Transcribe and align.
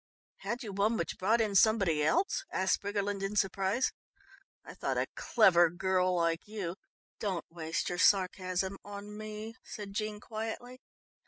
"Had 0.37 0.63
you 0.63 0.73
one 0.73 0.97
which 0.97 1.19
brought 1.19 1.41
in 1.41 1.53
somebody 1.53 2.03
else?" 2.03 2.43
asked 2.51 2.81
Briggerland 2.81 3.21
in 3.21 3.35
surprise. 3.35 3.91
"I 4.65 4.73
thought 4.73 4.97
a 4.97 5.05
clever 5.15 5.69
girl 5.69 6.15
like 6.15 6.47
you" 6.47 6.75
"Don't 7.19 7.45
waste 7.51 7.87
your 7.89 7.99
sarcasm 7.99 8.77
on 8.83 9.15
me," 9.15 9.53
said 9.63 9.93
Jean 9.93 10.19
quietly. 10.19 10.81